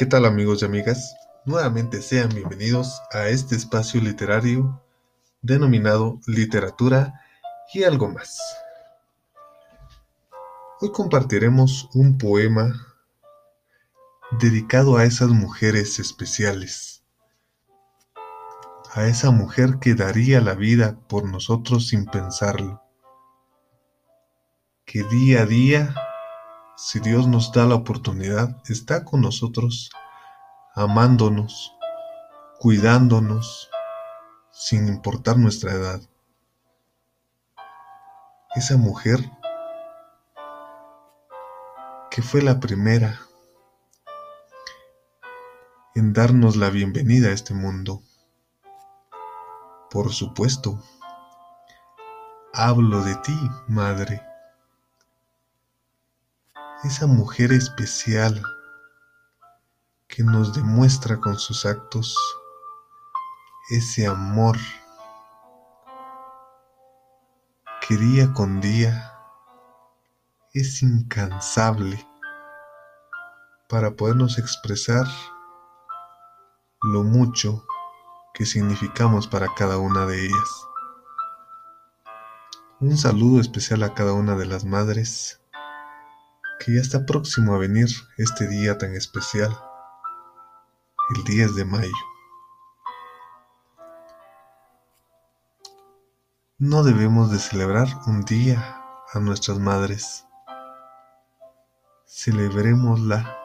¿Qué 0.00 0.06
tal 0.06 0.24
amigos 0.24 0.62
y 0.62 0.64
amigas? 0.64 1.14
Nuevamente 1.44 2.00
sean 2.00 2.30
bienvenidos 2.30 3.02
a 3.12 3.28
este 3.28 3.54
espacio 3.54 4.00
literario 4.00 4.82
denominado 5.42 6.20
Literatura 6.26 7.20
y 7.74 7.82
algo 7.82 8.08
más. 8.08 8.40
Hoy 10.80 10.90
compartiremos 10.90 11.90
un 11.92 12.16
poema 12.16 12.72
dedicado 14.38 14.96
a 14.96 15.04
esas 15.04 15.28
mujeres 15.28 15.98
especiales, 15.98 17.04
a 18.94 19.04
esa 19.04 19.30
mujer 19.30 19.80
que 19.82 19.94
daría 19.94 20.40
la 20.40 20.54
vida 20.54 20.98
por 21.10 21.28
nosotros 21.28 21.88
sin 21.88 22.06
pensarlo, 22.06 22.82
que 24.86 25.02
día 25.02 25.42
a 25.42 25.44
día 25.44 25.94
si 26.82 26.98
Dios 26.98 27.26
nos 27.26 27.52
da 27.52 27.66
la 27.66 27.74
oportunidad, 27.74 28.56
está 28.66 29.04
con 29.04 29.20
nosotros, 29.20 29.90
amándonos, 30.74 31.76
cuidándonos, 32.58 33.68
sin 34.50 34.88
importar 34.88 35.36
nuestra 35.36 35.72
edad. 35.72 36.00
Esa 38.54 38.78
mujer 38.78 39.20
que 42.10 42.22
fue 42.22 42.40
la 42.40 42.58
primera 42.60 43.20
en 45.94 46.14
darnos 46.14 46.56
la 46.56 46.70
bienvenida 46.70 47.28
a 47.28 47.32
este 47.32 47.52
mundo. 47.52 48.00
Por 49.90 50.14
supuesto, 50.14 50.82
hablo 52.54 53.04
de 53.04 53.16
ti, 53.16 53.38
Madre 53.68 54.29
esa 56.84 57.06
mujer 57.06 57.52
especial 57.52 58.42
que 60.08 60.24
nos 60.24 60.54
demuestra 60.54 61.20
con 61.20 61.38
sus 61.38 61.66
actos 61.66 62.16
ese 63.70 64.06
amor 64.06 64.56
que 67.86 67.96
día 67.96 68.32
con 68.32 68.60
día 68.60 69.14
es 70.52 70.82
incansable 70.82 72.04
para 73.68 73.92
podernos 73.92 74.38
expresar 74.38 75.06
lo 76.82 77.04
mucho 77.04 77.64
que 78.34 78.46
significamos 78.46 79.28
para 79.28 79.46
cada 79.54 79.78
una 79.78 80.06
de 80.06 80.26
ellas. 80.26 80.66
Un 82.80 82.96
saludo 82.96 83.40
especial 83.40 83.82
a 83.82 83.94
cada 83.94 84.14
una 84.14 84.34
de 84.34 84.46
las 84.46 84.64
madres 84.64 85.39
que 86.60 86.74
ya 86.74 86.80
está 86.82 87.06
próximo 87.06 87.54
a 87.54 87.58
venir 87.58 87.88
este 88.18 88.46
día 88.46 88.76
tan 88.76 88.94
especial, 88.94 89.50
el 91.16 91.24
10 91.24 91.56
de 91.56 91.64
mayo. 91.64 91.92
No 96.58 96.82
debemos 96.82 97.32
de 97.32 97.38
celebrar 97.38 97.88
un 98.06 98.20
día 98.26 98.82
a 99.10 99.18
nuestras 99.20 99.58
madres. 99.58 100.26
Celebrémosla 102.04 103.38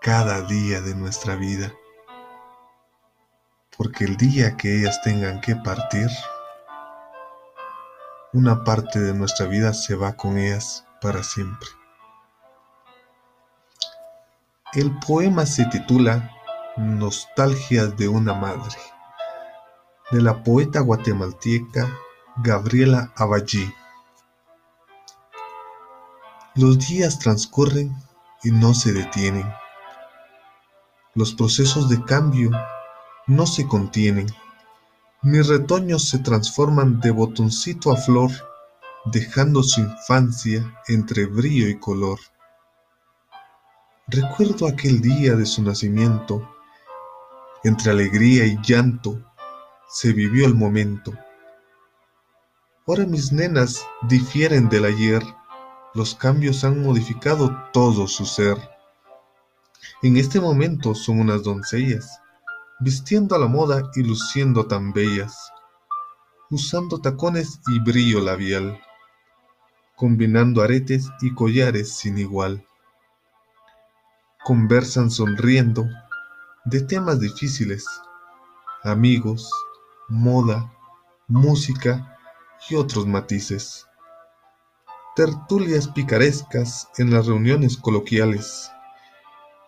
cada 0.00 0.42
día 0.42 0.80
de 0.80 0.94
nuestra 0.94 1.34
vida. 1.34 1.72
Porque 3.76 4.04
el 4.04 4.16
día 4.16 4.56
que 4.56 4.78
ellas 4.78 5.02
tengan 5.02 5.40
que 5.40 5.56
partir, 5.56 6.08
una 8.32 8.62
parte 8.62 9.00
de 9.00 9.14
nuestra 9.14 9.46
vida 9.46 9.74
se 9.74 9.96
va 9.96 10.12
con 10.12 10.38
ellas 10.38 10.86
para 11.00 11.24
siempre. 11.24 11.81
El 14.74 14.98
poema 15.00 15.44
se 15.44 15.66
titula 15.66 16.30
Nostalgias 16.78 17.94
de 17.98 18.08
una 18.08 18.32
madre, 18.32 18.74
de 20.10 20.22
la 20.22 20.42
poeta 20.42 20.80
guatemalteca 20.80 21.92
Gabriela 22.38 23.12
Aballí. 23.14 23.70
Los 26.54 26.88
días 26.88 27.18
transcurren 27.18 27.94
y 28.42 28.50
no 28.50 28.72
se 28.72 28.94
detienen. 28.94 29.52
Los 31.14 31.34
procesos 31.34 31.90
de 31.90 32.02
cambio 32.04 32.50
no 33.26 33.46
se 33.46 33.68
contienen. 33.68 34.28
Mis 35.20 35.48
retoños 35.48 36.08
se 36.08 36.18
transforman 36.20 36.98
de 36.98 37.10
botoncito 37.10 37.92
a 37.92 37.96
flor, 37.98 38.30
dejando 39.04 39.62
su 39.62 39.82
infancia 39.82 40.80
entre 40.88 41.26
brillo 41.26 41.68
y 41.68 41.78
color. 41.78 42.18
Recuerdo 44.08 44.66
aquel 44.66 45.00
día 45.00 45.36
de 45.36 45.46
su 45.46 45.62
nacimiento, 45.62 46.46
entre 47.62 47.92
alegría 47.92 48.44
y 48.44 48.58
llanto 48.60 49.22
se 49.88 50.12
vivió 50.12 50.44
el 50.44 50.56
momento. 50.56 51.12
Ahora 52.84 53.06
mis 53.06 53.32
nenas 53.32 53.86
difieren 54.08 54.68
del 54.68 54.86
ayer, 54.86 55.22
los 55.94 56.16
cambios 56.16 56.64
han 56.64 56.82
modificado 56.82 57.56
todo 57.72 58.08
su 58.08 58.26
ser. 58.26 58.56
En 60.02 60.16
este 60.16 60.40
momento 60.40 60.96
son 60.96 61.20
unas 61.20 61.44
doncellas, 61.44 62.20
vistiendo 62.80 63.36
a 63.36 63.38
la 63.38 63.46
moda 63.46 63.88
y 63.94 64.02
luciendo 64.02 64.66
tan 64.66 64.92
bellas, 64.92 65.52
usando 66.50 67.00
tacones 67.00 67.60
y 67.68 67.78
brillo 67.78 68.20
labial, 68.20 68.80
combinando 69.94 70.60
aretes 70.60 71.08
y 71.20 71.32
collares 71.32 71.94
sin 71.94 72.18
igual 72.18 72.66
conversan 74.44 75.10
sonriendo 75.10 75.88
de 76.64 76.80
temas 76.80 77.20
difíciles, 77.20 77.86
amigos, 78.82 79.48
moda, 80.08 80.72
música 81.28 82.18
y 82.68 82.74
otros 82.74 83.06
matices. 83.06 83.86
Tertulias 85.14 85.88
picarescas 85.88 86.88
en 86.98 87.12
las 87.12 87.26
reuniones 87.26 87.76
coloquiales 87.76 88.70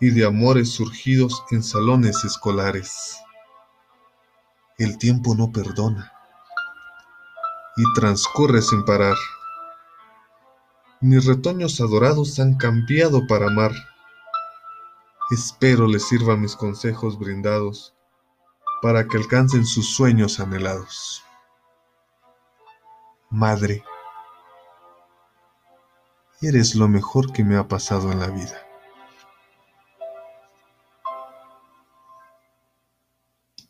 y 0.00 0.10
de 0.10 0.24
amores 0.24 0.70
surgidos 0.70 1.44
en 1.50 1.62
salones 1.62 2.24
escolares. 2.24 3.16
El 4.78 4.96
tiempo 4.98 5.34
no 5.34 5.52
perdona 5.52 6.12
y 7.76 7.82
transcurre 7.94 8.62
sin 8.62 8.84
parar. 8.84 9.16
Mis 11.00 11.26
retoños 11.26 11.80
adorados 11.80 12.38
han 12.38 12.54
cambiado 12.56 13.26
para 13.26 13.48
amar 13.48 13.72
Espero 15.32 15.86
les 15.86 16.06
sirvan 16.06 16.42
mis 16.42 16.54
consejos 16.54 17.18
brindados 17.18 17.94
para 18.82 19.08
que 19.08 19.16
alcancen 19.16 19.64
sus 19.64 19.94
sueños 19.94 20.38
anhelados. 20.40 21.24
Madre, 23.30 23.82
eres 26.42 26.74
lo 26.74 26.86
mejor 26.86 27.32
que 27.32 27.44
me 27.44 27.56
ha 27.56 27.66
pasado 27.66 28.12
en 28.12 28.20
la 28.20 28.26
vida. 28.26 28.71